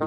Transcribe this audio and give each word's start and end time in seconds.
Bom 0.00 0.06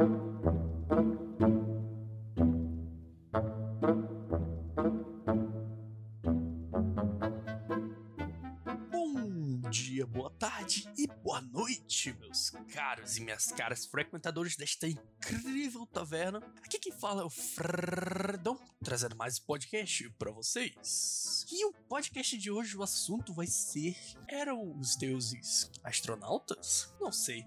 dia, 9.69 10.07
boa 10.07 10.31
tarde 10.31 10.89
e 10.97 11.05
boa 11.05 11.39
noite, 11.41 12.11
meus 12.19 12.49
caros 12.73 13.17
e 13.17 13.21
minhas 13.21 13.51
caras 13.51 13.85
frequentadores 13.85 14.55
desta 14.55 14.87
incrível 14.87 15.85
taverna. 15.85 16.39
Aqui 16.63 16.79
quem 16.79 16.91
fala 16.93 17.21
é 17.21 17.25
o 17.25 17.29
Fredão, 17.29 18.59
trazendo 18.83 19.15
mais 19.15 19.37
podcast 19.37 20.09
pra 20.17 20.31
vocês. 20.31 21.45
E 21.51 21.65
o 21.65 21.73
podcast 21.87 22.35
de 22.35 22.49
hoje, 22.49 22.75
o 22.75 22.81
assunto 22.81 23.31
vai 23.31 23.45
ser: 23.45 23.95
eram 24.27 24.75
os 24.75 24.95
deuses 24.95 25.69
astronautas? 25.83 26.91
Não 26.99 27.11
sei. 27.11 27.45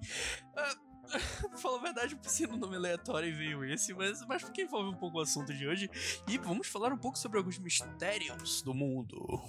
Ah, 0.56 0.76
Falar 1.56 1.78
a 1.78 1.82
verdade, 1.82 2.14
eu 2.14 2.18
pensei 2.18 2.46
no 2.46 2.56
nome 2.56 2.76
aleatório 2.76 3.28
e 3.28 3.32
veio 3.32 3.64
esse, 3.64 3.94
mas, 3.94 4.24
mas 4.26 4.42
porque 4.42 4.62
envolve 4.62 4.90
um 4.90 4.96
pouco 4.96 5.18
o 5.18 5.20
assunto 5.20 5.52
de 5.52 5.66
hoje. 5.66 5.90
E 6.26 6.38
vamos 6.38 6.66
falar 6.66 6.92
um 6.92 6.98
pouco 6.98 7.18
sobre 7.18 7.38
alguns 7.38 7.58
mistérios 7.58 8.62
do 8.62 8.74
mundo. 8.74 9.40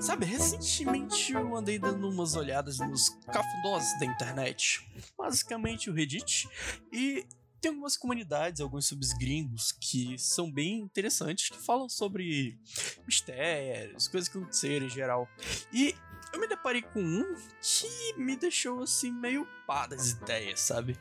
Sabe, 0.00 0.26
recentemente 0.26 1.32
eu 1.32 1.56
andei 1.56 1.78
dando 1.78 2.08
umas 2.08 2.36
olhadas 2.36 2.78
nos 2.78 3.08
cafundós 3.32 3.98
da 3.98 4.06
internet, 4.06 4.88
basicamente 5.18 5.90
o 5.90 5.92
Reddit, 5.92 6.48
e 6.92 7.26
tem 7.60 7.70
algumas 7.70 7.96
comunidades, 7.96 8.60
alguns 8.60 8.86
subs 8.86 9.12
gringos 9.12 9.72
que 9.72 10.18
são 10.18 10.50
bem 10.50 10.80
interessantes, 10.80 11.50
que 11.50 11.58
falam 11.58 11.88
sobre 11.88 12.58
mistérios, 13.06 14.08
coisas 14.08 14.28
que 14.28 14.38
aconteceram 14.38 14.86
em 14.86 14.90
geral. 14.90 15.28
E 15.72 15.94
eu 16.32 16.38
me 16.38 16.46
deparei 16.46 16.82
com 16.82 17.00
um 17.00 17.34
que 17.60 18.14
me 18.16 18.36
deixou 18.36 18.82
assim 18.82 19.10
meio 19.10 19.46
pá 19.66 19.86
das 19.86 20.10
ideias, 20.10 20.60
sabe? 20.60 20.96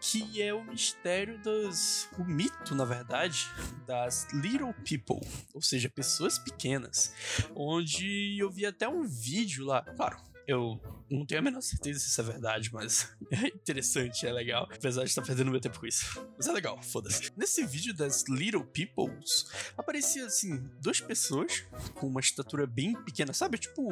Que 0.00 0.40
é 0.42 0.54
o 0.54 0.64
mistério 0.64 1.38
das. 1.42 2.08
o 2.18 2.24
mito, 2.24 2.74
na 2.74 2.84
verdade, 2.84 3.46
das 3.86 4.26
Little 4.32 4.74
People, 4.74 5.26
ou 5.52 5.60
seja, 5.60 5.88
pessoas 5.88 6.38
pequenas. 6.38 7.14
Onde 7.54 8.38
eu 8.38 8.50
vi 8.50 8.64
até 8.64 8.88
um 8.88 9.02
vídeo 9.02 9.66
lá, 9.66 9.82
claro, 9.82 10.16
eu 10.50 10.80
não 11.08 11.24
tenho 11.24 11.40
a 11.40 11.44
menor 11.44 11.60
certeza 11.60 12.00
se 12.00 12.08
isso 12.08 12.20
é 12.20 12.24
verdade, 12.24 12.72
mas 12.72 13.16
é 13.30 13.46
interessante, 13.46 14.26
é 14.26 14.32
legal. 14.32 14.68
Apesar 14.72 15.02
de 15.02 15.08
estar 15.08 15.22
perdendo 15.22 15.50
meu 15.50 15.60
tempo 15.60 15.78
com 15.78 15.86
isso. 15.86 16.20
Mas 16.36 16.46
é 16.48 16.52
legal, 16.52 16.80
foda-se. 16.82 17.30
Nesse 17.36 17.64
vídeo 17.64 17.94
das 17.94 18.24
Little 18.28 18.64
Peoples, 18.64 19.46
aparecia 19.76 20.26
assim, 20.26 20.58
duas 20.80 21.00
pessoas 21.00 21.64
com 21.94 22.08
uma 22.08 22.20
estatura 22.20 22.66
bem 22.66 22.94
pequena, 23.04 23.32
sabe? 23.32 23.58
Tipo, 23.58 23.88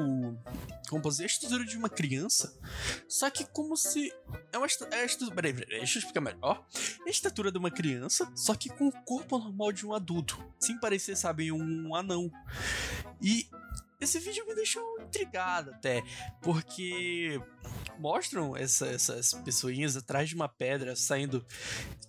como 0.89 1.03
dizer, 1.09 1.25
a 1.25 1.27
estatura 1.27 1.65
de 1.65 1.77
uma 1.77 1.89
criança. 1.89 2.59
Só 3.09 3.31
que 3.31 3.45
como 3.45 3.77
se. 3.77 4.13
É 4.53 4.59
uma 4.59 4.67
estatura. 4.67 4.97
É 4.97 5.07
peraí, 5.35 5.53
peraí, 5.53 5.79
deixa 5.79 5.99
eu 5.99 6.01
explicar 6.01 6.21
melhor. 6.21 6.67
É 7.05 7.09
a 7.09 7.11
estatura 7.11 7.53
de 7.53 7.59
uma 7.59 7.71
criança, 7.71 8.31
só 8.35 8.55
que 8.55 8.69
com 8.69 8.89
o 8.89 8.93
corpo 9.05 9.39
normal 9.39 9.73
de 9.73 9.87
um 9.87 9.93
adulto. 9.93 10.39
Sem 10.59 10.79
parecer, 10.79 11.17
sabe, 11.17 11.53
um 11.53 11.95
anão. 11.95 12.31
E 13.21 13.49
esse 14.01 14.19
vídeo 14.19 14.47
me 14.47 14.55
deixou 14.55 15.01
intrigado 15.01 15.71
até, 15.71 16.03
porque 16.41 17.41
mostram 17.99 18.57
essa, 18.57 18.87
essas 18.87 19.33
pessoinhas 19.35 19.97
atrás 19.97 20.29
de 20.29 20.35
uma 20.35 20.49
pedra 20.49 20.95
saindo, 20.97 21.45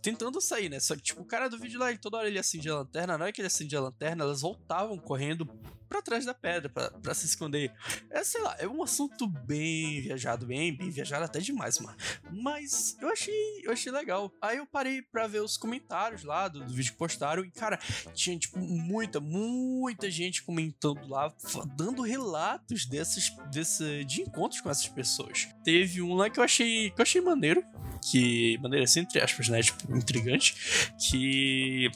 tentando 0.01 0.39
sair, 0.41 0.69
né? 0.69 0.79
Só 0.79 0.95
que, 0.95 1.01
tipo, 1.01 1.21
o 1.21 1.25
cara 1.25 1.49
do 1.49 1.57
vídeo 1.57 1.79
lá, 1.79 1.89
ele, 1.89 1.99
toda 1.99 2.17
hora 2.17 2.27
ele 2.27 2.39
acendia 2.39 2.71
a 2.71 2.77
lanterna, 2.79 3.17
não 3.17 3.25
é 3.25 3.31
que 3.31 3.41
ele 3.41 3.47
acendia 3.47 3.79
a 3.79 3.83
lanterna, 3.83 4.23
elas 4.23 4.41
voltavam 4.41 4.97
correndo 4.97 5.45
para 5.89 6.03
trás 6.03 6.23
da 6.23 6.33
pedra 6.33 6.69
para 6.69 7.13
se 7.15 7.25
esconder. 7.25 7.73
É, 8.11 8.23
sei 8.23 8.41
lá, 8.41 8.55
é 8.59 8.67
um 8.67 8.83
assunto 8.83 9.27
bem 9.27 9.99
viajado, 10.01 10.45
bem, 10.45 10.75
bem 10.75 10.91
viajado 10.91 11.25
até 11.25 11.39
demais, 11.39 11.79
mano. 11.79 11.97
Mas 12.31 12.95
eu 13.01 13.09
achei, 13.09 13.61
eu 13.63 13.71
achei 13.71 13.91
legal. 13.91 14.31
Aí 14.39 14.57
eu 14.57 14.67
parei 14.67 15.01
para 15.01 15.25
ver 15.25 15.41
os 15.41 15.57
comentários 15.57 16.23
lá 16.23 16.47
do, 16.47 16.63
do, 16.63 16.71
vídeo 16.71 16.91
que 16.91 16.97
postaram 16.97 17.43
e, 17.43 17.49
cara, 17.49 17.77
tinha, 18.13 18.37
tipo, 18.37 18.59
muita, 18.59 19.19
muita 19.19 20.11
gente 20.11 20.43
comentando 20.43 21.07
lá, 21.07 21.33
dando 21.75 22.03
relatos 22.03 22.85
desses, 22.85 23.35
desse, 23.51 24.05
de 24.05 24.21
encontros 24.21 24.61
com 24.61 24.69
essas 24.69 24.87
pessoas. 24.87 25.49
Teve 25.63 25.78
um 26.01 26.15
lá 26.15 26.29
que 26.29 26.39
eu 26.39 26.43
achei, 26.43 26.89
que 26.91 26.99
eu 26.99 27.03
achei 27.03 27.21
maneiro, 27.21 27.63
que 28.01 28.57
maneira 28.61 28.85
assim, 28.85 29.01
entre 29.01 29.21
aspas, 29.21 29.49
né, 29.49 29.61
tipo, 29.61 29.95
intrigante, 29.95 30.91
que 31.09 31.89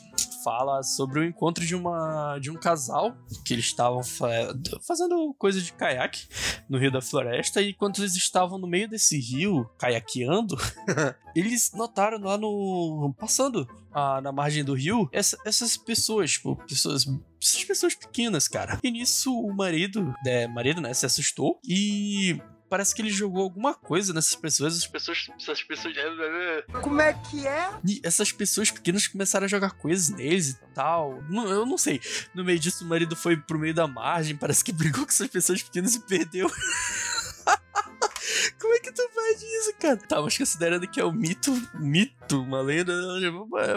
fala 0.43 0.83
sobre 0.83 1.19
o 1.19 1.23
encontro 1.23 1.65
de 1.65 1.73
uma 1.73 2.37
de 2.39 2.51
um 2.51 2.55
casal 2.55 3.15
que 3.45 3.53
eles 3.53 3.65
estavam 3.65 4.03
fa 4.03 4.53
fazendo 4.85 5.33
coisa 5.35 5.61
de 5.61 5.71
caiaque 5.71 6.27
no 6.67 6.77
Rio 6.77 6.91
da 6.91 7.01
Floresta 7.01 7.61
e 7.61 7.69
enquanto 7.69 8.01
eles 8.01 8.15
estavam 8.15 8.59
no 8.59 8.67
meio 8.67 8.89
desse 8.89 9.17
rio 9.17 9.69
caiaqueando, 9.77 10.57
eles 11.33 11.71
notaram 11.73 12.19
lá 12.19 12.37
no 12.37 13.15
passando 13.17 13.67
ah, 13.93 14.19
na 14.21 14.31
margem 14.31 14.63
do 14.63 14.73
rio 14.73 15.07
essa, 15.11 15.37
essas 15.45 15.77
pessoas, 15.77 16.31
tipo, 16.31 16.55
pessoas 16.67 17.07
essas 17.41 17.63
pessoas 17.65 17.95
pequenas, 17.95 18.47
cara. 18.47 18.79
E 18.81 18.89
nisso 18.89 19.37
o 19.37 19.53
marido, 19.53 20.13
é, 20.25 20.47
marido, 20.47 20.79
né, 20.79 20.93
se 20.93 21.05
assustou 21.05 21.59
e 21.67 22.41
parece 22.73 22.95
que 22.95 23.03
ele 23.03 23.11
jogou 23.11 23.43
alguma 23.43 23.75
coisa 23.75 24.11
nessas 24.13 24.33
pessoas. 24.33 24.77
As 24.77 24.87
pessoas. 24.87 25.29
Essas 25.39 25.61
pessoas. 25.61 25.93
Como 26.81 26.99
é 26.99 27.13
que 27.13 27.45
é? 27.45 27.69
E 27.87 28.01
essas 28.03 28.31
pessoas 28.31 28.71
pequenas 28.71 29.05
começaram 29.05 29.45
a 29.45 29.47
jogar 29.47 29.73
coisas 29.73 30.09
neles 30.09 30.49
e 30.49 30.55
tal. 30.73 31.21
Não, 31.29 31.47
eu 31.47 31.67
não 31.67 31.77
sei. 31.77 32.01
No 32.33 32.43
meio 32.43 32.57
disso, 32.57 32.83
o 32.83 32.87
marido 32.87 33.15
foi 33.15 33.37
pro 33.37 33.59
meio 33.59 33.75
da 33.75 33.85
margem, 33.85 34.35
parece 34.35 34.63
que 34.63 34.71
brigou 34.71 35.05
com 35.05 35.11
essas 35.11 35.27
pessoas 35.27 35.61
pequenas 35.61 35.93
e 35.93 35.99
perdeu. 35.99 36.49
Como 38.59 38.73
é 38.73 38.79
que 38.79 38.91
tu 38.91 39.07
faz 39.13 39.43
isso, 39.43 39.75
cara? 39.79 39.97
Tá, 39.97 40.19
mas 40.19 40.35
considerando 40.35 40.87
que 40.87 40.99
é 40.99 41.05
um 41.05 41.11
mito, 41.11 41.51
mito, 41.75 42.41
uma 42.41 42.61
lenda, 42.61 42.91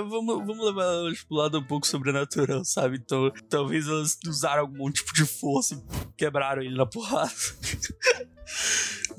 vamos, 0.09 0.47
vamos 0.47 0.65
levar 0.65 0.85
elas 0.85 1.23
pro 1.23 1.37
lado 1.37 1.59
um 1.59 1.65
pouco 1.65 1.87
sobrenatural, 1.87 2.65
sabe? 2.65 2.97
Então, 2.97 3.31
talvez 3.51 3.87
elas 3.87 4.19
usaram 4.27 4.63
algum 4.63 4.91
tipo 4.91 5.13
de 5.13 5.27
força 5.27 5.75
e 5.75 6.15
quebraram 6.17 6.63
ele 6.63 6.77
na 6.77 6.87
porrada. 6.87 7.31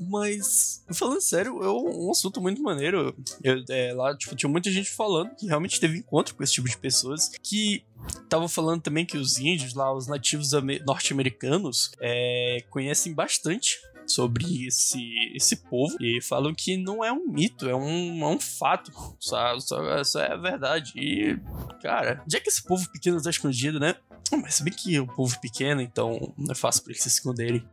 Mas, 0.00 0.84
falando 0.92 1.20
sério, 1.20 1.62
é 1.62 1.70
um 1.70 2.10
assunto 2.10 2.40
muito 2.40 2.62
maneiro. 2.62 3.14
Eu, 3.42 3.64
é, 3.68 3.92
lá, 3.92 4.16
tipo, 4.16 4.36
tinha 4.36 4.50
muita 4.50 4.70
gente 4.70 4.90
falando 4.90 5.34
que 5.34 5.46
realmente 5.46 5.80
teve 5.80 5.98
encontro 5.98 6.34
com 6.34 6.42
esse 6.42 6.52
tipo 6.52 6.68
de 6.68 6.76
pessoas. 6.76 7.30
Que 7.42 7.84
estavam 8.22 8.48
falando 8.48 8.80
também 8.80 9.04
que 9.04 9.16
os 9.18 9.38
índios 9.38 9.74
lá, 9.74 9.92
os 9.92 10.06
nativos 10.06 10.50
norte-americanos, 10.86 11.90
é, 12.00 12.64
conhecem 12.70 13.12
bastante 13.12 13.78
sobre 14.06 14.66
esse, 14.66 15.02
esse 15.34 15.56
povo 15.56 15.94
e 16.00 16.20
falam 16.22 16.54
que 16.54 16.76
não 16.76 17.04
é 17.04 17.12
um 17.12 17.26
mito, 17.26 17.68
é 17.68 17.74
um, 17.74 18.22
é 18.22 18.26
um 18.26 18.40
fato, 18.40 18.90
só, 19.20 19.58
só, 19.60 20.20
é 20.20 20.36
verdade. 20.38 20.92
E, 20.96 21.38
cara, 21.82 22.22
já 22.26 22.40
que 22.40 22.48
esse 22.48 22.62
povo 22.62 22.90
pequeno 22.90 23.20
tá 23.20 23.30
escondido, 23.30 23.78
né? 23.78 23.94
Mas 24.32 24.54
se 24.54 24.62
bem 24.64 24.72
que 24.72 24.96
é 24.96 25.02
um 25.02 25.06
povo 25.06 25.38
pequeno, 25.40 25.80
então 25.80 26.32
não 26.36 26.52
é 26.52 26.54
fácil 26.54 26.82
pra 26.82 26.92
eles 26.92 27.02
se 27.02 27.08
esconderem. 27.08 27.64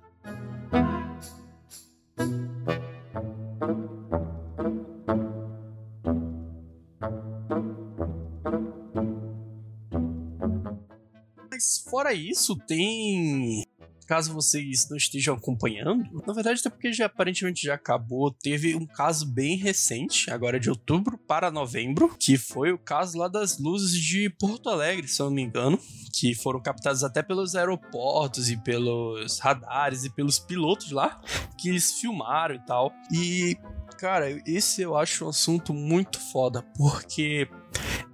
Mas 11.65 11.79
fora 11.79 12.13
isso, 12.13 12.55
tem 12.55 13.65
caso 14.05 14.31
vocês 14.31 14.87
não 14.87 14.97
estejam 14.97 15.33
acompanhando, 15.33 16.03
na 16.27 16.31
verdade 16.31 16.59
até 16.59 16.69
porque 16.69 16.93
já 16.93 17.07
aparentemente 17.07 17.65
já 17.65 17.73
acabou, 17.73 18.29
teve 18.29 18.75
um 18.75 18.85
caso 18.85 19.25
bem 19.25 19.57
recente, 19.57 20.29
agora 20.29 20.59
de 20.59 20.69
outubro 20.69 21.17
para 21.17 21.49
novembro, 21.49 22.15
que 22.19 22.37
foi 22.37 22.71
o 22.71 22.77
caso 22.77 23.17
lá 23.17 23.27
das 23.27 23.57
luzes 23.57 23.99
de 23.99 24.29
Porto 24.29 24.69
Alegre, 24.69 25.07
se 25.07 25.19
eu 25.19 25.25
não 25.25 25.33
me 25.33 25.41
engano, 25.41 25.79
que 26.13 26.35
foram 26.35 26.61
captadas 26.61 27.03
até 27.03 27.23
pelos 27.23 27.55
aeroportos 27.55 28.51
e 28.51 28.57
pelos 28.57 29.39
radares 29.39 30.03
e 30.03 30.09
pelos 30.11 30.37
pilotos 30.37 30.91
lá, 30.91 31.19
que 31.57 31.69
eles 31.69 31.93
filmaram 31.93 32.53
e 32.53 32.59
tal. 32.59 32.93
E 33.11 33.57
cara, 33.95 34.29
esse 34.45 34.83
eu 34.83 34.95
acho 34.95 35.25
um 35.25 35.29
assunto 35.29 35.73
muito 35.73 36.19
foda, 36.19 36.61
porque 36.77 37.47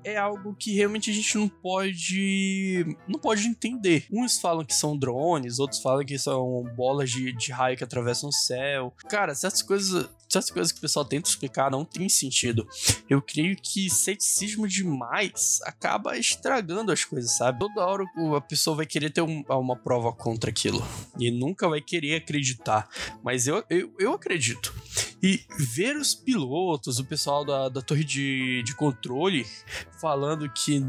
é 0.03 0.17
algo 0.17 0.55
que 0.55 0.73
realmente 0.73 1.09
a 1.09 1.13
gente 1.13 1.37
não 1.37 1.47
pode 1.47 2.97
não 3.07 3.19
pode 3.19 3.47
entender. 3.47 4.05
Uns 4.11 4.39
falam 4.39 4.65
que 4.65 4.73
são 4.73 4.97
drones, 4.97 5.59
outros 5.59 5.81
falam 5.81 6.05
que 6.05 6.17
são 6.17 6.63
bolas 6.75 7.09
de, 7.09 7.31
de 7.31 7.51
raio 7.51 7.77
que 7.77 7.83
atravessam 7.83 8.29
o 8.29 8.33
céu. 8.33 8.93
Cara, 9.09 9.33
certas 9.35 9.61
coisas 9.61 10.09
certas 10.31 10.49
coisas 10.49 10.71
que 10.71 10.77
o 10.77 10.81
pessoal 10.81 11.03
tenta 11.03 11.29
explicar 11.29 11.69
não 11.69 11.83
tem 11.83 12.07
sentido. 12.07 12.65
Eu 13.09 13.21
creio 13.21 13.55
que 13.61 13.89
ceticismo 13.89 14.67
demais 14.67 15.59
acaba 15.63 16.17
estragando 16.17 16.91
as 16.91 17.03
coisas, 17.03 17.31
sabe? 17.31 17.59
Toda 17.59 17.85
hora 17.85 18.05
a 18.37 18.41
pessoa 18.41 18.77
vai 18.77 18.85
querer 18.85 19.09
ter 19.09 19.21
um, 19.21 19.43
uma 19.49 19.75
prova 19.75 20.13
contra 20.13 20.49
aquilo 20.49 20.81
e 21.19 21.29
nunca 21.29 21.67
vai 21.67 21.81
querer 21.81 22.15
acreditar. 22.15 22.87
Mas 23.21 23.45
eu, 23.45 23.63
eu, 23.69 23.93
eu 23.99 24.13
acredito. 24.13 24.73
E 25.21 25.41
ver 25.57 25.97
os 25.97 26.15
pilotos, 26.15 26.99
o 26.99 27.05
pessoal 27.05 27.45
da, 27.45 27.69
da 27.69 27.81
torre 27.81 28.03
de, 28.03 28.63
de 28.63 28.75
controle 28.75 29.45
falando 29.99 30.49
que 30.49 30.83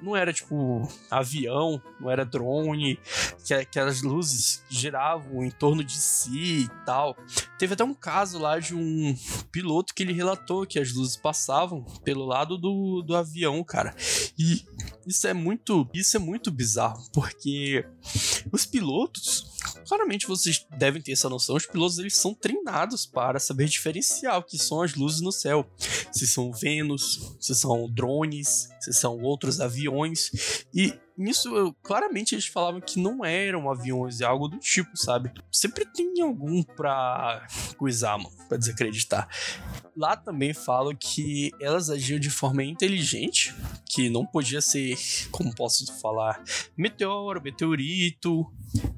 não 0.00 0.16
era 0.16 0.32
tipo 0.32 0.88
avião, 1.10 1.82
não 2.00 2.10
era 2.10 2.24
drone, 2.24 2.98
que 3.44 3.54
aquelas 3.54 4.02
luzes 4.02 4.64
giravam 4.68 5.44
em 5.44 5.50
torno 5.50 5.82
de 5.82 5.94
si 5.94 6.64
e 6.64 6.68
tal. 6.84 7.16
Teve 7.58 7.74
até 7.74 7.84
um 7.84 7.94
caso 7.94 8.38
lá 8.38 8.58
de 8.58 8.74
um 8.74 9.16
piloto 9.50 9.94
que 9.94 10.02
ele 10.02 10.12
relatou 10.12 10.66
que 10.66 10.78
as 10.78 10.92
luzes 10.92 11.16
passavam 11.16 11.84
pelo 12.04 12.24
lado 12.24 12.56
do, 12.58 13.02
do 13.02 13.16
avião, 13.16 13.62
cara. 13.64 13.94
E 14.38 14.64
isso 15.06 15.26
é 15.26 15.34
muito, 15.34 15.88
isso 15.92 16.16
é 16.16 16.20
muito 16.20 16.50
bizarro, 16.50 17.04
porque 17.12 17.84
os 18.52 18.66
pilotos, 18.66 19.51
claramente 19.86 20.26
vocês 20.26 20.66
devem 20.76 21.02
ter 21.02 21.12
essa 21.12 21.28
noção, 21.28 21.56
os 21.56 21.66
pilotos 21.66 21.98
eles 21.98 22.16
são 22.16 22.34
treinados 22.34 23.06
para 23.06 23.38
saber 23.38 23.66
diferenciar 23.66 24.38
o 24.38 24.42
que 24.42 24.58
são 24.58 24.82
as 24.82 24.94
luzes 24.94 25.20
no 25.20 25.32
céu. 25.32 25.66
Se 26.10 26.26
são 26.26 26.52
Vênus, 26.52 27.36
se 27.40 27.54
são 27.54 27.88
drones, 27.90 28.68
se 28.80 28.92
são 28.92 29.20
outros 29.20 29.60
aviões. 29.60 30.64
E 30.74 30.94
nisso, 31.16 31.54
eu, 31.56 31.74
claramente 31.82 32.34
eles 32.34 32.46
falavam 32.46 32.80
que 32.80 32.98
não 32.98 33.24
eram 33.24 33.70
aviões, 33.70 34.20
é 34.20 34.24
algo 34.24 34.48
do 34.48 34.58
tipo, 34.58 34.96
sabe? 34.96 35.32
Sempre 35.50 35.84
tem 35.86 36.20
algum 36.20 36.62
pra 36.62 37.46
coisar, 37.76 38.18
mano, 38.18 38.34
pra 38.48 38.58
desacreditar. 38.58 39.28
Lá 39.96 40.16
também 40.16 40.54
falam 40.54 40.94
que 40.94 41.50
elas 41.60 41.90
agiam 41.90 42.18
de 42.18 42.30
forma 42.30 42.64
inteligente, 42.64 43.54
que 43.86 44.08
não 44.08 44.26
podia 44.26 44.60
ser, 44.60 44.96
como 45.30 45.54
posso 45.54 45.86
falar, 46.00 46.42
meteoro, 46.76 47.42
meteorito, 47.42 48.46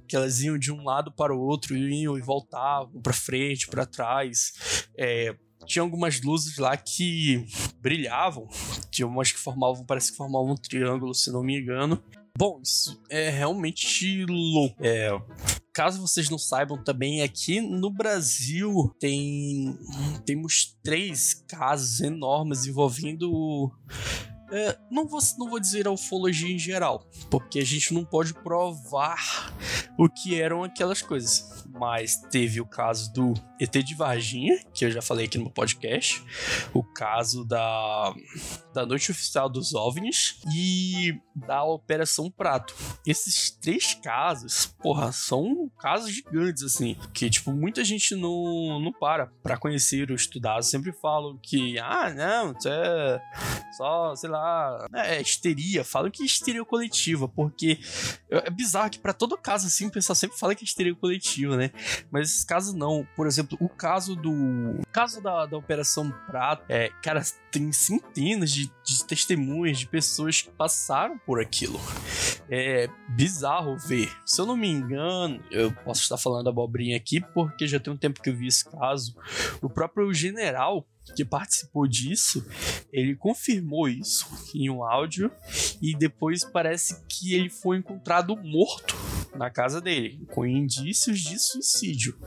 que 0.07 0.17
elas 0.17 0.41
iam 0.41 0.59
de 0.59 0.73
um 0.73 0.85
lado 0.85 1.13
para 1.13 1.35
o 1.35 1.41
outro, 1.41 1.77
iam 1.77 2.17
e 2.19 2.21
voltavam 2.21 3.01
para 3.01 3.13
frente, 3.13 3.67
para 3.67 3.87
trás. 3.87 4.53
É, 4.97 5.35
tinha 5.67 5.83
algumas 5.83 6.21
luzes 6.21 6.59
lá 6.59 6.77
que 6.77 7.47
brilhavam, 7.81 8.49
tinha 8.91 9.07
umas 9.07 9.33
que 9.33 9.39
formavam, 9.39 9.85
parece 9.85 10.13
que 10.13 10.17
formavam 10.17 10.53
um 10.53 10.57
triângulo, 10.57 11.15
se 11.15 11.31
não 11.31 11.43
me 11.43 11.61
engano. 11.61 12.03
Bom, 12.37 12.61
isso 12.63 13.01
é 13.09 13.31
realmente 13.31 14.27
louco. 14.27 14.77
É, 14.81 15.11
caso 15.73 16.01
vocês 16.01 16.29
não 16.29 16.39
saibam 16.39 16.83
também, 16.83 17.23
aqui 17.23 17.61
no 17.61 17.91
Brasil 17.91 18.93
tem 18.99 19.79
temos 20.27 20.77
três 20.83 21.35
casos 21.49 22.01
enormes 22.01 22.67
envolvendo 22.67 23.71
é, 24.55 24.79
não, 24.89 25.05
vou, 25.05 25.19
não 25.37 25.51
vou 25.51 25.59
dizer 25.59 25.89
a 25.89 25.91
ufologia 25.91 26.55
em 26.55 26.59
geral, 26.59 27.05
porque 27.29 27.59
a 27.59 27.65
gente 27.65 27.93
não 27.93 28.05
pode 28.05 28.33
provar 28.33 29.53
o 29.99 30.09
que 30.09 30.41
eram 30.41 30.63
aquelas 30.63 31.03
coisas. 31.03 31.65
Mas 31.77 32.17
teve 32.31 32.61
o 32.61 32.67
caso 32.67 33.13
do 33.13 33.35
ET 33.61 33.73
de 33.73 33.97
Varginha, 33.97 34.65
que 34.73 34.85
eu 34.85 34.93
já 34.93 35.03
falei 35.03 35.27
aqui 35.27 35.39
no 35.39 35.51
podcast, 35.51 36.25
o 36.73 36.85
caso 36.85 37.45
da, 37.45 38.15
da 38.73 38.87
Noite 38.87 39.11
Oficial 39.11 39.49
dos 39.49 39.75
OVNIs 39.75 40.41
e 40.55 41.19
da 41.35 41.65
Operação 41.65 42.31
Prato. 42.31 42.77
Esses 43.05 43.51
três 43.51 43.93
casos, 43.95 44.67
porra, 44.81 45.11
são 45.11 45.69
casos 45.81 46.13
gigantes, 46.13 46.63
assim, 46.63 46.97
que, 47.13 47.29
tipo, 47.29 47.53
muita 47.53 47.83
gente 47.83 48.15
não, 48.15 48.79
não 48.79 48.93
para 48.93 49.27
pra 49.43 49.57
conhecer 49.57 50.11
ou 50.11 50.17
estudar. 50.17 50.63
Sempre 50.63 50.93
falam 50.93 51.37
que, 51.43 51.77
ah, 51.81 52.15
não, 52.15 52.53
isso 52.57 52.69
é 52.69 53.21
só, 53.77 54.15
sei 54.15 54.31
lá, 54.31 54.44
é, 54.95 55.21
histeria, 55.21 55.85
falam 55.85 56.11
que 56.11 56.23
é 56.23 56.27
histeria 56.27 56.65
coletiva, 56.65 57.29
porque 57.29 57.79
é 58.31 58.51
bizarro 58.51 58.91
que 58.91 58.99
para 58.99 59.13
todo 59.13 59.37
caso 59.37 59.67
assim 59.67 59.87
o 59.87 59.91
pessoal 59.91 60.17
sempre 60.17 60.39
fala 60.39 60.55
que 60.55 60.65
é 60.65 60.67
histeria 60.67 60.95
coletiva, 60.95 61.57
né? 61.57 61.71
Mas 62.11 62.31
esses 62.31 62.45
casos 62.45 62.75
não. 62.75 63.07
Por 63.17 63.27
exemplo, 63.27 63.57
o 63.61 63.69
caso 63.69 64.17
do. 64.17 64.31
O 64.31 64.87
caso 64.93 65.21
da, 65.21 65.47
da 65.47 65.57
Operação 65.57 66.11
Prato, 66.27 66.65
é, 66.69 66.91
cara, 67.03 67.23
tem 67.51 67.71
centenas 67.73 68.51
de, 68.51 68.71
de 68.85 69.05
testemunhas 69.05 69.79
de 69.79 69.87
pessoas 69.87 70.43
que 70.43 70.51
passaram 70.51 71.19
por 71.19 71.41
aquilo. 71.41 71.81
É 72.51 72.89
bizarro 73.09 73.77
ver. 73.79 74.11
Se 74.25 74.41
eu 74.41 74.47
não 74.47 74.57
me 74.57 74.69
engano, 74.69 75.43
eu 75.51 75.73
posso 75.73 76.03
estar 76.03 76.17
falando 76.17 76.49
abobrinha 76.49 76.97
aqui, 76.97 77.21
porque 77.21 77.67
já 77.67 77.81
tem 77.81 77.93
um 77.93 77.97
tempo 77.97 78.23
que 78.23 78.31
eu 78.31 78.37
vi 78.37 78.47
esse 78.47 78.65
caso. 78.65 79.17
O 79.63 79.69
próprio 79.69 80.13
general 80.13 80.87
que 81.15 81.25
participou 81.25 81.87
disso, 81.87 82.47
ele 82.93 83.15
confirmou 83.15 83.89
isso 83.89 84.27
em 84.55 84.71
um 84.71 84.83
áudio 84.83 85.31
e 85.81 85.95
depois 85.95 86.45
parece 86.45 87.03
que 87.09 87.35
ele 87.35 87.51
foi 87.51 87.77
encontrado 87.77 88.37
morto 88.37 88.97
na 89.35 89.51
casa 89.51 89.81
dele, 89.81 90.21
com 90.33 90.47
indícios 90.47 91.21
de 91.21 91.39
suicídio. 91.39 92.19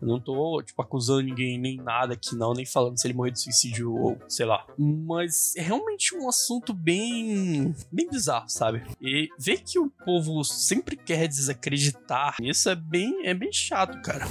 Eu 0.00 0.08
não 0.08 0.20
tô, 0.20 0.62
tipo, 0.62 0.80
acusando 0.80 1.22
ninguém 1.22 1.58
nem 1.58 1.76
nada 1.76 2.14
aqui 2.14 2.34
não, 2.34 2.52
nem 2.52 2.64
falando 2.64 2.98
se 2.98 3.06
ele 3.06 3.14
morreu 3.14 3.32
de 3.32 3.40
suicídio 3.40 3.92
ou 3.94 4.18
sei 4.28 4.46
lá. 4.46 4.66
Mas 4.78 5.54
é 5.56 5.62
realmente 5.62 6.14
um 6.14 6.28
assunto 6.28 6.72
bem 6.72 7.74
bem 7.90 8.08
bizarro, 8.08 8.48
sabe? 8.48 8.82
E 9.00 9.28
ver 9.38 9.62
que 9.62 9.78
o 9.78 9.90
povo 10.04 10.44
sempre 10.44 10.96
quer 10.96 11.28
desacreditar 11.28 12.36
nisso 12.40 12.68
é 12.68 12.74
bem 12.74 13.26
é 13.26 13.34
bem 13.34 13.52
chato, 13.52 14.00
cara. 14.02 14.26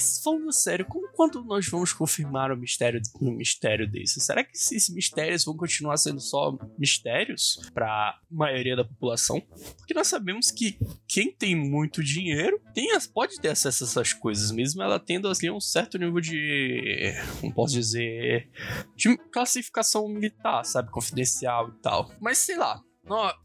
Mas 0.00 0.22
falando 0.24 0.50
sério, 0.50 0.86
como 0.86 1.12
quando 1.12 1.44
nós 1.44 1.68
vamos 1.68 1.92
confirmar 1.92 2.50
o 2.50 2.56
mistério 2.56 3.02
um 3.20 3.32
mistério 3.32 3.86
desse? 3.86 4.18
Será 4.18 4.42
que 4.42 4.56
esses 4.56 4.88
mistérios 4.88 5.44
vão 5.44 5.54
continuar 5.54 5.98
sendo 5.98 6.20
só 6.20 6.56
mistérios 6.78 7.60
para 7.74 8.18
maioria 8.30 8.74
da 8.74 8.82
população? 8.82 9.42
Porque 9.76 9.92
nós 9.92 10.06
sabemos 10.06 10.50
que 10.50 10.78
quem 11.06 11.30
tem 11.30 11.54
muito 11.54 12.02
dinheiro 12.02 12.58
tem, 12.72 12.88
pode 13.12 13.38
ter 13.42 13.48
acesso 13.48 13.84
a 13.84 13.86
essas 13.86 14.14
coisas, 14.14 14.50
mesmo 14.50 14.82
ela 14.82 14.98
tendo 14.98 15.28
assim 15.28 15.50
um 15.50 15.60
certo 15.60 15.98
nível 15.98 16.18
de, 16.18 17.12
como 17.38 17.52
posso 17.52 17.74
dizer, 17.74 18.48
de 18.96 19.18
classificação 19.30 20.08
militar, 20.08 20.64
sabe, 20.64 20.90
confidencial 20.90 21.68
e 21.68 21.82
tal. 21.82 22.10
Mas 22.18 22.38
sei 22.38 22.56
lá, 22.56 22.82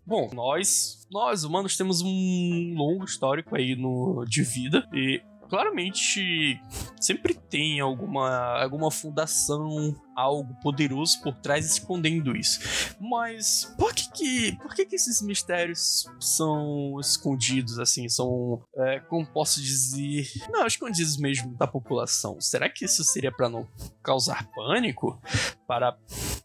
bom, 0.05 0.29
nós, 0.33 1.07
nós 1.11 1.43
humanos 1.43 1.75
temos 1.75 2.01
um 2.01 2.73
longo 2.77 3.03
histórico 3.03 3.55
aí 3.55 3.75
no, 3.75 4.23
de 4.25 4.43
vida 4.43 4.87
e 4.93 5.21
claramente 5.49 6.59
sempre 6.99 7.33
tem 7.33 7.79
alguma, 7.79 8.61
alguma 8.61 8.89
fundação 8.91 9.95
algo 10.15 10.53
poderoso 10.61 11.21
por 11.21 11.35
trás 11.35 11.65
escondendo 11.65 12.35
isso. 12.35 12.95
Mas 12.99 13.73
por 13.77 13.93
que 13.93 14.05
que, 14.11 14.57
por 14.57 14.73
que, 14.73 14.85
que 14.85 14.95
esses 14.95 15.21
mistérios 15.21 16.09
são 16.19 16.97
escondidos 16.99 17.77
assim? 17.79 18.07
São, 18.07 18.61
é, 18.77 18.99
como 19.01 19.25
posso 19.25 19.61
dizer, 19.61 20.27
não, 20.49 20.65
escondidos 20.65 21.17
mesmo 21.17 21.55
da 21.57 21.67
população. 21.67 22.39
Será 22.39 22.69
que 22.69 22.85
isso 22.85 23.03
seria 23.03 23.31
para 23.31 23.49
não 23.49 23.67
causar 24.01 24.49
pânico? 24.51 25.21
Para 25.67 25.97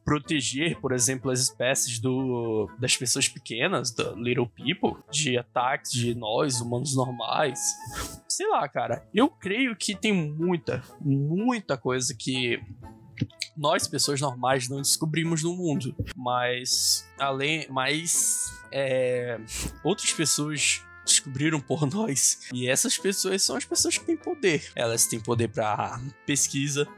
proteger, 0.05 0.81
por 0.81 0.93
exemplo, 0.93 1.31
as 1.31 1.41
espécies 1.41 1.99
do, 1.99 2.69
das 2.79 2.97
pessoas 2.97 3.29
pequenas, 3.29 3.93
da 3.93 4.13
little 4.13 4.49
people, 4.49 5.01
de 5.11 5.39
ataques 5.39 5.93
de 5.93 6.15
nós, 6.15 6.61
humanos 6.61 6.97
normais? 6.97 7.61
Sei 8.29 8.49
lá, 8.49 8.69
cara. 8.69 9.07
Eu 9.15 9.29
creio 9.29 9.77
que 9.77 9.95
tem 9.95 10.13
muita, 10.13 10.83
muita 11.01 11.77
coisa 11.77 12.15
que 12.19 12.61
nós, 13.57 13.87
pessoas 13.87 14.21
normais, 14.21 14.69
não 14.69 14.79
descobrimos 14.79 15.43
no 15.43 15.55
mundo. 15.55 15.95
Mas, 16.17 17.07
além. 17.19 17.67
Mas. 17.71 18.53
É, 18.73 19.39
outras 19.83 20.13
pessoas 20.13 20.83
descobriram 21.21 21.61
por 21.61 21.87
nós. 21.91 22.39
E 22.53 22.69
essas 22.69 22.97
pessoas 22.97 23.43
são 23.43 23.57
as 23.57 23.65
pessoas 23.65 23.99
que 23.99 24.05
têm 24.05 24.17
poder. 24.17 24.71
Elas 24.75 25.07
têm 25.07 25.21
poder 25.21 25.49
para 25.49 26.01
pesquisa, 26.27 26.89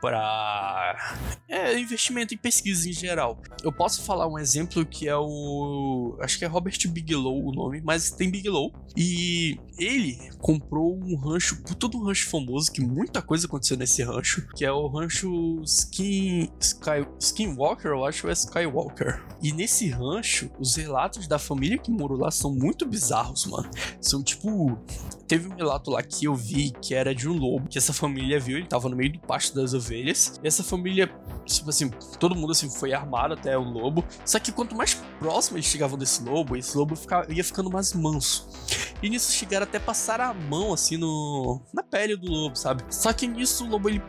para 0.00 1.18
é, 1.48 1.78
investimento 1.78 2.34
em 2.34 2.38
pesquisa 2.38 2.88
em 2.88 2.92
geral. 2.92 3.42
Eu 3.62 3.72
posso 3.72 4.02
falar 4.02 4.26
um 4.26 4.38
exemplo 4.38 4.84
que 4.86 5.08
é 5.08 5.16
o. 5.16 6.16
Acho 6.20 6.38
que 6.38 6.44
é 6.44 6.48
Robert 6.48 6.78
Bigelow 6.88 7.46
o 7.46 7.52
nome, 7.52 7.80
mas 7.84 8.10
tem 8.10 8.30
Bigelow. 8.30 8.72
E 8.96 9.58
ele 9.78 10.18
comprou 10.38 10.98
um 10.98 11.16
rancho, 11.16 11.62
todo 11.78 11.98
um 11.98 12.04
rancho 12.04 12.28
famoso, 12.28 12.70
que 12.70 12.80
muita 12.80 13.22
coisa 13.22 13.46
aconteceu 13.46 13.76
nesse 13.76 14.02
rancho, 14.02 14.46
que 14.54 14.64
é 14.64 14.72
o 14.72 14.86
rancho 14.86 15.62
Skin, 15.62 16.50
Sky, 16.60 17.06
Skinwalker, 17.18 17.90
eu 17.92 18.04
acho, 18.04 18.28
é 18.28 18.32
Skywalker. 18.32 19.22
E 19.42 19.52
nesse 19.52 19.88
rancho, 19.88 20.50
os 20.58 20.76
relatos 20.76 21.26
da 21.26 21.38
família 21.38 21.78
que 21.78 21.90
morou 21.90 22.18
lá 22.18 22.30
são 22.30 22.54
muito 22.54 22.86
bizarros, 22.86 23.39
mano. 23.48 23.70
São 24.00 24.22
tipo. 24.22 24.78
Teve 25.26 25.48
um 25.48 25.54
relato 25.54 25.90
lá 25.92 26.02
que 26.02 26.24
eu 26.24 26.34
vi 26.34 26.72
que 26.82 26.92
era 26.92 27.14
de 27.14 27.28
um 27.28 27.38
lobo, 27.38 27.68
que 27.68 27.78
essa 27.78 27.92
família 27.92 28.40
viu, 28.40 28.58
ele 28.58 28.66
tava 28.66 28.88
no 28.88 28.96
meio 28.96 29.12
do 29.12 29.20
pasto 29.20 29.54
das 29.54 29.72
ovelhas. 29.72 30.40
E 30.42 30.48
essa 30.48 30.64
família, 30.64 31.08
tipo 31.44 31.70
assim, 31.70 31.88
todo 32.18 32.34
mundo 32.34 32.50
assim 32.50 32.68
foi 32.68 32.92
armado 32.92 33.34
até 33.34 33.56
o 33.56 33.62
lobo. 33.62 34.04
Só 34.24 34.40
que 34.40 34.50
quanto 34.50 34.74
mais 34.74 34.94
próximo 35.20 35.56
eles 35.56 35.66
chegavam 35.66 35.96
desse 35.96 36.22
lobo, 36.24 36.56
esse 36.56 36.76
lobo 36.76 36.96
ficava, 36.96 37.32
ia 37.32 37.44
ficando 37.44 37.70
mais 37.70 37.92
manso. 37.94 38.48
E 39.02 39.08
nisso 39.08 39.32
chegaram 39.32 39.64
até 39.64 39.78
passar 39.78 40.20
a 40.20 40.34
mão 40.34 40.72
assim 40.72 40.96
no 40.96 41.60
na 41.72 41.82
pele 41.82 42.16
do 42.16 42.26
lobo, 42.28 42.56
sabe? 42.56 42.82
Só 42.90 43.12
que 43.12 43.26
nisso 43.26 43.64
o 43.64 43.68
lobo 43.68 43.88
ele 43.88 44.02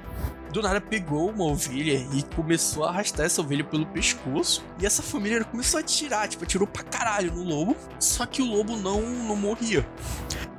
do 0.51 0.62
nada 0.62 0.81
pegou 0.81 1.29
uma 1.29 1.46
ovelha 1.46 2.05
e 2.13 2.24
começou 2.36 2.84
a 2.84 2.89
arrastar 2.89 3.25
essa 3.25 3.41
ovelha 3.41 3.63
pelo 3.63 3.86
pescoço. 3.86 4.63
E 4.79 4.86
essa 4.86 5.01
família 5.01 5.43
começou 5.43 5.79
a 5.79 5.84
tirar, 5.84 6.27
tipo, 6.27 6.43
atirou 6.43 6.67
pra 6.67 6.84
caralho 6.84 7.34
no 7.34 7.43
lobo. 7.43 7.75
Só 8.00 8.25
que 8.25 8.41
o 8.41 8.46
lobo 8.46 8.75
não, 8.77 9.01
não 9.01 9.36
morria. 9.36 9.88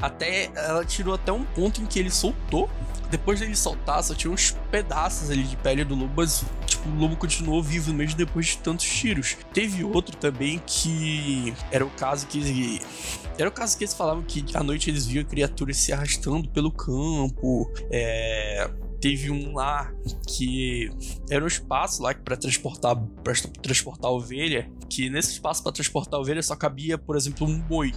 Até 0.01 0.51
ela 0.55 0.85
tirou 0.85 1.15
até 1.15 1.31
um 1.31 1.45
ponto 1.45 1.81
em 1.81 1.87
que 1.87 1.99
ele 1.99 2.11
soltou 2.11 2.69
depois 3.13 3.39
dele 3.39 3.55
soltar, 3.55 4.03
só 4.03 4.15
tinha 4.15 4.33
uns 4.33 4.57
pedaços 4.71 5.31
ali 5.31 5.43
de 5.43 5.55
pele 5.59 5.85
do 5.85 5.95
lobo, 5.95 6.15
mas 6.17 6.43
tipo, 6.65 6.89
o 6.89 6.95
lobo 6.95 7.15
continuou 7.15 7.63
vivo 7.63 7.93
mesmo 7.93 8.17
depois 8.17 8.47
de 8.47 8.59
tantos 8.59 8.87
tiros. 8.87 9.37
Teve 9.53 9.85
outro 9.85 10.17
também 10.17 10.63
que 10.67 11.53
era 11.71 11.85
o 11.85 11.91
caso 11.91 12.27
que. 12.27 12.81
Era 13.39 13.51
o 13.51 13.53
caso 13.53 13.77
que 13.77 13.85
eles 13.85 13.93
falavam 13.93 14.23
que 14.23 14.57
à 14.57 14.63
noite 14.63 14.89
eles 14.89 15.07
viam 15.07 15.25
criaturas 15.27 15.77
se 15.77 15.93
arrastando 15.93 16.49
pelo 16.49 16.73
campo. 16.73 17.71
É 17.91 18.71
teve 19.03 19.33
um 19.33 19.53
lá 19.53 19.93
que 20.29 20.89
era 21.29 21.43
um 21.43 21.47
espaço 21.49 22.01
lá 22.01 22.15
para 22.15 22.37
transportar 22.37 22.97
transportar 23.61 24.13
ovelha, 24.13 24.71
que 24.89 25.11
nesse 25.11 25.33
espaço 25.33 25.61
para 25.61 25.73
transportar 25.73 26.21
ovelha 26.21 26.41
só 26.41 26.55
cabia, 26.55 26.97
por 26.97 27.17
exemplo, 27.17 27.45
um 27.45 27.59
boi. 27.61 27.93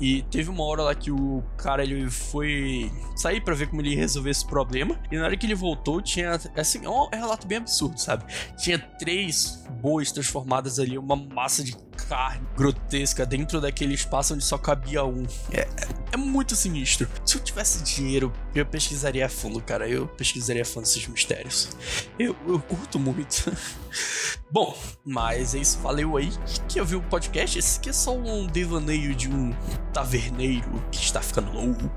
E 0.00 0.22
teve 0.22 0.48
uma 0.48 0.64
hora 0.64 0.82
lá 0.82 0.94
que 0.94 1.10
o 1.10 1.44
cara 1.58 1.82
ele 1.82 2.08
foi 2.08 2.90
sair 3.14 3.42
para 3.42 3.54
ver 3.54 3.68
como 3.68 3.82
ele 3.82 3.90
ia 3.90 3.98
resolver 3.98 4.30
esse 4.30 4.46
problema, 4.46 4.98
e 5.12 5.16
na 5.18 5.26
hora 5.26 5.36
que 5.36 5.44
ele 5.44 5.54
voltou 5.54 6.00
tinha 6.00 6.40
assim, 6.56 6.86
é 6.86 6.88
um 6.88 7.10
relato 7.10 7.46
bem 7.46 7.58
absurdo, 7.58 8.00
sabe? 8.00 8.24
Tinha 8.56 8.78
três 8.78 9.62
bois 9.82 10.10
transformadas 10.10 10.78
ali, 10.78 10.96
uma 10.96 11.16
massa 11.16 11.62
de 11.62 11.76
carne 12.08 12.46
grotesca 12.56 13.24
dentro 13.24 13.60
daquele 13.60 13.94
espaço 13.94 14.34
onde 14.34 14.44
só 14.44 14.58
cabia 14.58 15.04
um. 15.04 15.24
É, 15.52 15.66
é 16.12 16.16
muito 16.16 16.56
sinistro. 16.56 17.08
Se 17.24 17.36
eu 17.36 17.42
tivesse 17.42 17.82
dinheiro, 17.82 18.32
eu 18.54 18.66
pesquisaria 18.66 19.26
a 19.26 19.28
fundo, 19.28 19.60
cara. 19.60 19.88
Eu 19.88 20.06
pesquisaria 20.06 20.62
a 20.62 20.64
fundo 20.64 20.84
esses 20.84 21.06
mistérios. 21.06 21.70
Eu, 22.18 22.36
eu 22.46 22.58
curto 22.60 22.98
muito. 22.98 23.52
Bom, 24.50 24.76
mas 25.04 25.54
é 25.54 25.58
isso. 25.58 25.78
Valeu 25.78 26.16
aí 26.16 26.30
que 26.68 26.80
ouviu 26.80 26.98
o 26.98 27.02
podcast. 27.02 27.58
Esse 27.58 27.78
aqui 27.78 27.90
é 27.90 27.92
só 27.92 28.16
um 28.16 28.46
devaneio 28.46 29.14
de 29.14 29.28
um 29.28 29.54
taverneiro 29.92 30.82
que 30.90 30.98
está 30.98 31.20
ficando 31.20 31.52
louco. 31.52 31.90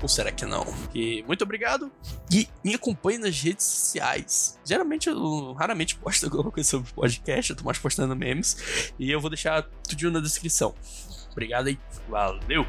Ou 0.00 0.08
será 0.08 0.30
que 0.30 0.44
não? 0.44 0.64
E 0.94 1.22
muito 1.24 1.42
obrigado. 1.42 1.90
E 2.32 2.48
me 2.64 2.74
acompanhe 2.74 3.18
nas 3.18 3.40
redes 3.40 3.64
sociais. 3.64 4.58
Geralmente 4.64 5.08
eu 5.08 5.52
raramente 5.54 5.96
posto 5.96 6.26
alguma 6.30 6.50
coisa 6.50 6.68
sobre 6.68 6.92
podcast, 6.92 7.50
eu 7.50 7.56
tô 7.56 7.64
mais 7.64 7.78
postando 7.78 8.14
memes. 8.14 8.92
E 8.98 9.10
eu 9.10 9.20
vou 9.20 9.30
deixar 9.30 9.62
tudo 9.88 10.10
na 10.10 10.20
descrição. 10.20 10.74
Obrigado 11.32 11.68
aí. 11.68 11.78
Valeu! 12.08 12.66